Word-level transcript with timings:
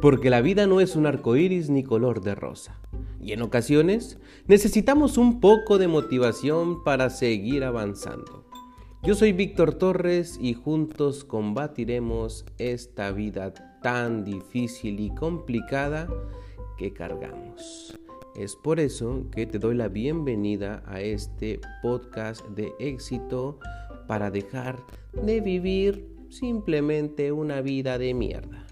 porque 0.00 0.30
la 0.30 0.40
vida 0.40 0.66
no 0.66 0.80
es 0.80 0.94
un 0.94 1.06
arco 1.06 1.36
iris 1.36 1.70
ni 1.70 1.82
color 1.82 2.20
de 2.20 2.34
rosa. 2.34 2.80
Y 3.20 3.32
en 3.32 3.42
ocasiones 3.42 4.18
necesitamos 4.46 5.18
un 5.18 5.40
poco 5.40 5.78
de 5.78 5.88
motivación 5.88 6.84
para 6.84 7.10
seguir 7.10 7.64
avanzando. 7.64 8.44
Yo 9.02 9.14
soy 9.14 9.32
Víctor 9.32 9.74
Torres 9.74 10.38
y 10.40 10.54
juntos 10.54 11.24
combatiremos 11.24 12.44
esta 12.58 13.10
vida 13.12 13.52
tan 13.82 14.24
difícil 14.24 15.00
y 15.00 15.10
complicada 15.10 16.08
que 16.76 16.92
cargamos. 16.92 17.98
Es 18.36 18.54
por 18.54 18.78
eso 18.78 19.26
que 19.32 19.46
te 19.46 19.58
doy 19.58 19.74
la 19.74 19.88
bienvenida 19.88 20.82
a 20.86 21.00
este 21.00 21.60
podcast 21.82 22.46
de 22.50 22.72
éxito 22.78 23.58
para 24.06 24.30
dejar 24.30 24.78
de 25.12 25.40
vivir 25.40 26.08
simplemente 26.28 27.32
una 27.32 27.60
vida 27.62 27.98
de 27.98 28.14
mierda. 28.14 28.67